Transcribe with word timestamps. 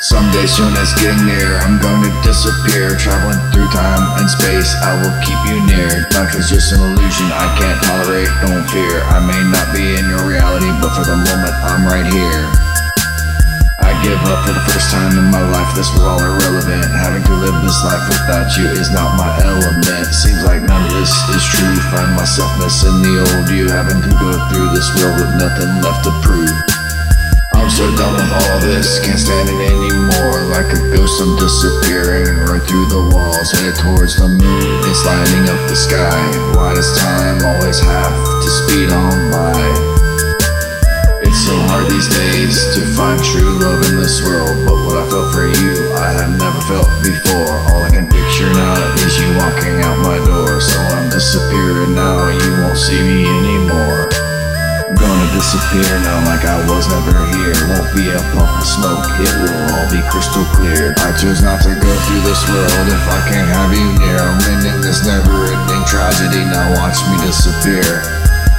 Someday 0.00 0.48
soon 0.48 0.72
it's 0.80 0.96
getting 0.96 1.28
near, 1.28 1.60
I'm 1.60 1.76
going 1.76 2.00
to 2.00 2.12
disappear. 2.24 2.96
Traveling 2.96 3.36
through 3.52 3.68
time 3.68 4.00
and 4.16 4.24
space, 4.32 4.72
I 4.80 4.96
will 4.96 5.12
keep 5.20 5.36
you 5.44 5.60
near. 5.68 6.08
Life 6.16 6.32
just 6.40 6.72
an 6.72 6.80
illusion, 6.80 7.28
I 7.28 7.44
can't 7.60 7.76
tolerate, 7.84 8.32
don't 8.40 8.64
fear. 8.72 9.04
I 9.12 9.20
may 9.20 9.36
not 9.52 9.68
be 9.76 9.84
in 10.00 10.08
your 10.08 10.24
reality, 10.24 10.72
but 10.80 10.96
for 10.96 11.04
the 11.04 11.20
moment 11.20 11.52
I'm 11.60 11.84
right 11.84 12.08
here. 12.08 12.48
I 13.84 13.92
give 14.00 14.16
up 14.24 14.40
for 14.48 14.56
the 14.56 14.64
first 14.72 14.88
time 14.88 15.20
in 15.20 15.28
my 15.28 15.44
life, 15.52 15.68
this 15.76 15.92
was 15.92 16.00
all 16.00 16.16
irrelevant. 16.16 16.88
Having 16.96 17.28
to 17.28 17.36
live 17.36 17.60
this 17.60 17.76
life 17.84 18.00
without 18.08 18.48
you 18.56 18.72
is 18.72 18.88
not 18.88 19.20
my 19.20 19.28
element. 19.44 20.08
Seems 20.16 20.40
like 20.48 20.64
none 20.64 20.80
of 20.80 20.96
this 20.96 21.12
is 21.28 21.44
true, 21.44 21.76
find 21.92 22.16
myself 22.16 22.48
missing 22.56 23.04
the 23.04 23.20
old 23.20 23.52
you 23.52 23.68
Having 23.68 24.00
to 24.00 24.12
go 24.16 24.32
through 24.48 24.72
this 24.72 24.88
world 24.96 25.20
with 25.20 25.44
nothing 25.44 25.68
left 25.84 26.08
to 26.08 26.12
prove 26.24 26.69
So 27.76 27.86
done 27.96 28.14
with 28.18 28.32
all 28.32 28.58
this, 28.60 28.98
can't 28.98 29.18
stand 29.18 29.48
it 29.48 29.56
anymore 29.56 30.42
Like 30.50 30.68
a 30.74 30.80
ghost 30.90 31.22
I'm 31.22 31.38
disappearing 31.38 32.26
right 32.50 32.60
through 32.60 32.86
the 32.86 33.08
walls 33.14 33.52
Headed 33.52 33.78
towards 33.78 34.16
the 34.16 34.28
moon, 34.28 34.80
it's 34.84 35.06
lighting 35.06 35.46
up 35.48 35.60
the 35.70 35.76
sky 35.76 36.18
Why 36.58 36.74
does 36.74 36.90
time 36.98 37.38
always 37.40 37.80
have 37.80 38.12
to 38.42 38.50
speed 38.50 38.90
on 38.90 39.30
by? 39.30 39.62
It's 41.22 41.40
so 41.46 41.54
hard 41.70 41.86
these 41.86 42.10
days 42.10 42.58
to 42.74 42.80
find 42.98 43.22
true 43.22 43.58
love 43.62 43.86
in 43.88 43.96
this 43.96 44.18
world 44.26 44.66
But 44.66 44.76
what 44.84 44.96
I 44.98 45.09
disappear 55.50 55.98
now 56.06 56.22
like 56.30 56.46
I 56.46 56.62
was 56.70 56.86
never 56.86 57.26
here. 57.34 57.58
Won't 57.66 57.90
be 57.90 58.06
a 58.06 58.22
puff 58.38 58.54
of 58.54 58.62
smoke, 58.62 59.02
it 59.18 59.34
will 59.42 59.50
all 59.74 59.88
be 59.90 59.98
crystal 60.06 60.46
clear. 60.54 60.94
I 61.02 61.10
choose 61.18 61.42
not 61.42 61.58
to 61.66 61.74
go 61.74 61.90
through 62.06 62.22
this 62.22 62.38
world 62.46 62.86
if 62.86 63.02
I 63.10 63.18
can't 63.26 63.50
have 63.50 63.74
you 63.74 63.90
near. 63.98 64.14
I'm 64.14 64.38
ending 64.46 64.78
this 64.78 65.02
never-ending 65.02 65.82
tragedy, 65.90 66.46
now 66.46 66.70
watch 66.78 67.02
me 67.10 67.18
disappear. 67.26 67.82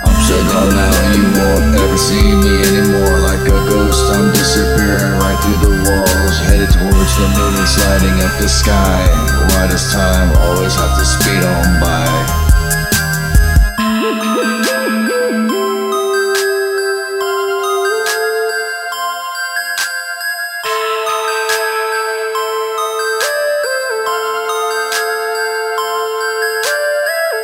I'm 0.00 0.16
so 0.24 0.40
done 0.48 0.72
now, 0.72 0.96
you 1.12 1.28
won't 1.36 1.76
ever 1.76 1.98
see 2.00 2.24
me 2.24 2.56
anymore. 2.72 3.20
Like 3.20 3.44
a 3.44 3.58
ghost, 3.68 4.08
I'm 4.16 4.32
disappearing 4.32 5.12
right 5.20 5.36
through 5.44 5.60
the 5.68 5.74
walls 5.84 6.18
Headed 6.48 6.72
towards 6.72 7.12
the 7.20 7.28
moon 7.36 7.52
and 7.60 7.68
sliding 7.68 8.16
up 8.24 8.32
the 8.40 8.48
sky. 8.48 9.04
Why 9.52 9.68
does 9.68 9.92
time 9.92 10.07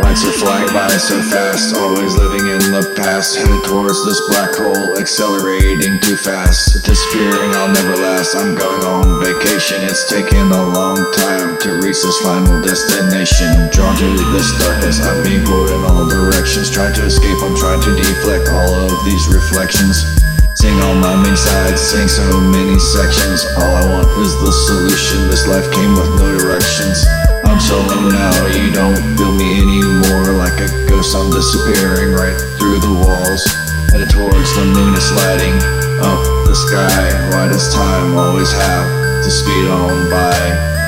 Lights 0.00 0.24
are 0.24 0.32
flying 0.32 0.72
by 0.72 0.88
so 0.88 1.20
fast, 1.20 1.76
always 1.76 2.16
living 2.16 2.48
in 2.48 2.64
the 2.72 2.94
past. 2.96 3.36
Headed 3.36 3.62
towards 3.64 4.00
this 4.08 4.24
black 4.32 4.56
hole, 4.56 4.96
accelerating 4.96 6.00
too 6.00 6.16
fast. 6.16 6.80
Disappearing, 6.80 7.52
I'll 7.52 7.68
never 7.68 8.00
last. 8.00 8.34
I'm 8.34 8.56
going 8.56 8.84
on 8.88 9.20
vacation, 9.20 9.84
it's 9.84 10.08
taking 10.08 10.48
a 10.48 10.64
long 10.72 10.96
time 11.12 11.60
to 11.60 11.76
reach 11.84 12.00
this 12.00 12.16
final 12.24 12.64
destination. 12.64 13.68
Drawn 13.68 13.92
to 14.00 14.08
this 14.32 14.56
darkness, 14.56 15.04
I'm 15.04 15.20
being 15.28 15.44
pulled 15.44 15.68
in 15.68 15.84
all 15.84 16.08
directions. 16.08 16.70
Trying 16.70 16.96
to 16.96 17.04
escape, 17.04 17.36
I'm 17.44 17.52
trying 17.52 17.84
to 17.84 17.92
deflect 17.92 18.48
all 18.48 18.88
of 18.88 18.96
these 19.04 19.28
reflections. 19.28 20.08
Seeing 20.62 20.78
all 20.78 20.94
my 20.94 21.18
main 21.18 21.34
seeing 21.34 22.06
so 22.06 22.22
many 22.38 22.78
sections. 22.78 23.42
All 23.58 23.74
I 23.74 23.82
want 23.82 24.06
is 24.22 24.30
the 24.46 24.52
solution. 24.52 25.26
This 25.26 25.48
life 25.48 25.66
came 25.74 25.90
with 25.98 26.06
no 26.14 26.38
directions. 26.38 27.02
I'm 27.42 27.58
so 27.58 27.82
low 27.82 28.06
now, 28.08 28.46
you 28.46 28.70
don't 28.70 28.94
feel 29.18 29.34
me 29.34 29.58
anymore 29.58 30.38
Like 30.38 30.62
a 30.62 30.70
ghost, 30.86 31.16
I'm 31.16 31.32
disappearing 31.32 32.14
right 32.14 32.38
through 32.62 32.78
the 32.78 32.94
walls 32.94 33.42
Headed 33.90 34.08
towards 34.08 34.54
the 34.54 34.64
moon, 34.70 34.94
it's 34.94 35.10
lighting 35.10 35.58
up 35.98 36.22
the 36.46 36.54
sky 36.54 37.10
Why 37.34 37.48
does 37.48 37.74
time 37.74 38.16
always 38.16 38.52
have 38.52 38.86
to 39.24 39.30
speed 39.30 39.66
on 39.66 40.08
by? 40.08 40.81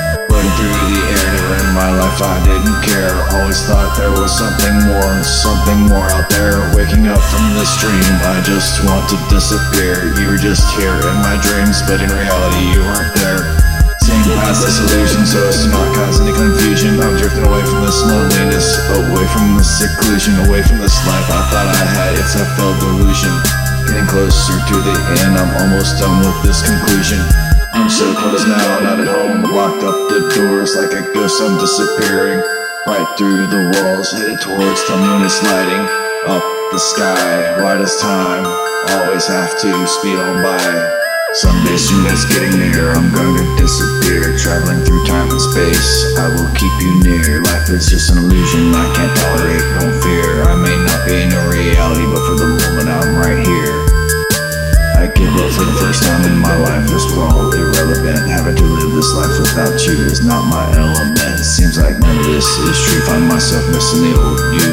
Life 2.15 2.23
I 2.23 2.39
didn't 2.47 2.79
care. 2.83 3.15
Always 3.35 3.59
thought 3.67 3.91
there 3.99 4.11
was 4.11 4.31
something 4.31 4.75
more, 4.87 5.23
something 5.23 5.91
more 5.91 6.07
out 6.15 6.27
there. 6.31 6.63
Waking 6.75 7.07
up 7.11 7.19
from 7.19 7.43
this 7.59 7.71
dream, 7.79 8.03
I 8.23 8.39
just 8.43 8.83
want 8.87 9.03
to 9.11 9.17
disappear. 9.27 10.15
You 10.15 10.31
were 10.31 10.39
just 10.39 10.63
here 10.79 10.95
in 10.95 11.17
my 11.19 11.35
dreams, 11.43 11.83
but 11.83 11.99
in 11.99 12.07
reality 12.07 12.63
you 12.71 12.81
weren't 12.87 13.11
there. 13.19 13.43
Seeing 13.99 14.23
past 14.39 14.63
this 14.63 14.79
illusion 14.79 15.25
so 15.25 15.43
as 15.49 15.65
to 15.65 15.67
not 15.73 15.91
cause 15.97 16.21
any 16.21 16.31
confusion. 16.31 17.01
I'm 17.01 17.17
drifting 17.17 17.43
away 17.43 17.63
from 17.67 17.83
this 17.83 17.99
loneliness, 18.05 18.67
away 18.95 19.25
from 19.33 19.57
this 19.57 19.67
seclusion 19.81 20.37
Away 20.45 20.61
from 20.61 20.77
this 20.77 20.95
life. 21.09 21.25
I 21.25 21.41
thought 21.49 21.67
I 21.73 21.83
had, 21.89 22.13
it's 22.13 22.37
a 22.37 22.45
failed 22.53 22.77
delusion 22.85 23.33
Getting 23.89 24.05
closer 24.05 24.61
to 24.61 24.75
the 24.77 24.95
end, 25.25 25.33
I'm 25.33 25.49
almost 25.57 25.97
done 25.97 26.21
with 26.21 26.37
this 26.45 26.61
conclusion 26.61 27.54
I'm 27.75 27.89
so 27.91 28.07
close 28.15 28.47
now, 28.47 28.79
not 28.79 29.03
at 29.03 29.07
home. 29.11 29.43
Locked 29.51 29.83
up 29.83 30.07
the 30.07 30.31
doors 30.31 30.79
like 30.79 30.95
a 30.95 31.03
ghost, 31.13 31.43
I'm 31.43 31.59
disappearing. 31.59 32.39
Right 32.87 33.05
through 33.17 33.51
the 33.51 33.67
walls, 33.75 34.15
headed 34.15 34.39
towards 34.39 34.79
the 34.87 34.95
moon 34.95 35.25
is 35.25 35.35
lighting 35.41 35.83
Up 36.29 36.45
the 36.71 36.77
sky, 36.77 37.59
why 37.61 37.75
does 37.75 37.99
time 37.99 38.45
always 38.95 39.27
have 39.27 39.59
to 39.59 39.87
speed 39.87 40.15
on 40.15 40.41
by? 40.41 40.61
Someday 41.33 41.75
soon 41.75 42.07
it's 42.07 42.23
getting 42.31 42.55
near, 42.57 42.95
I'm 42.95 43.11
going 43.11 43.35
to 43.35 43.45
disappear. 43.59 44.37
Traveling 44.39 44.79
through 44.87 45.03
time 45.05 45.29
and 45.29 45.41
space, 45.41 46.15
I 46.15 46.31
will 46.31 46.47
keep 46.55 46.71
you 46.79 46.95
near. 47.03 47.43
Life 47.43 47.67
is 47.69 47.91
just 47.91 48.09
an 48.09 48.23
illusion, 48.23 48.71
I 48.71 48.87
can't 48.95 49.13
tolerate, 49.19 49.65
don't 49.83 49.99
fear. 49.99 50.47
I 50.47 50.55
this 59.05 59.13
life 59.13 59.37
without 59.37 59.77
you 59.85 59.93
is 60.09 60.25
not 60.25 60.41
my 60.49 60.65
element. 60.73 61.37
Seems 61.37 61.77
like 61.77 61.99
none 61.99 62.17
of 62.17 62.25
this 62.25 62.47
is 62.57 62.77
true, 62.89 63.01
find 63.05 63.27
myself 63.29 63.61
missing 63.69 64.01
the 64.01 64.13
old 64.17 64.41
you. 64.57 64.71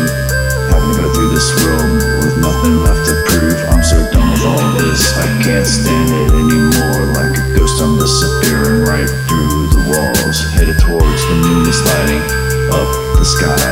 Having 0.73 0.89
to 0.89 1.03
go 1.05 1.07
through 1.13 1.31
this 1.37 1.53
world 1.61 1.93
with 2.25 2.37
nothing 2.41 2.81
left 2.81 3.05
to 3.13 3.15
prove. 3.29 3.61
I'm 3.69 3.85
so 3.85 4.01
done 4.09 4.33
with 4.33 4.45
all 4.49 4.73
this, 4.81 5.13
I 5.21 5.29
can't 5.45 5.67
stand 5.67 6.09
it 6.09 6.33
anymore. 6.33 7.13
Like 7.13 7.37
a 7.37 7.45
ghost 7.53 7.77
I'm 7.83 8.01
disappearing 8.01 8.89
right 8.89 9.11
through 9.29 9.69
the 9.69 9.83
walls. 9.93 10.39
Headed 10.57 10.81
towards 10.81 11.23
the 11.29 11.37
moon 11.37 11.69
is 11.69 11.81
lighting 11.93 12.25
up 12.73 12.89
the 13.21 13.27
sky. 13.29 13.69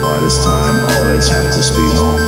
Why 0.00 0.16
does 0.24 0.40
time 0.40 0.78
always 0.96 1.28
have 1.28 1.52
to 1.52 1.62
speed 1.62 1.96
on 2.00 2.22